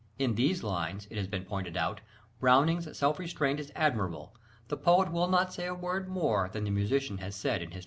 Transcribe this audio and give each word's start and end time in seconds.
In 0.17 0.33
these 0.33 0.63
lines, 0.63 1.05
it 1.11 1.17
has 1.19 1.27
been 1.27 1.45
pointed 1.45 1.77
out, 1.77 2.01
"Browning's 2.39 2.97
self 2.97 3.19
restraint 3.19 3.59
is 3.59 3.71
admirable.... 3.75 4.35
The 4.67 4.77
poet 4.77 5.11
will 5.11 5.27
not 5.27 5.53
say 5.53 5.67
a 5.67 5.75
word 5.75 6.07
more 6.09 6.49
than 6.51 6.63
the 6.63 6.71
musician 6.71 7.19
has 7.19 7.35
said 7.35 7.61
in 7.61 7.67
his 7.69 7.69
Toccata." 7.73 7.79